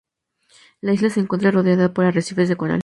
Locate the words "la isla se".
0.79-1.19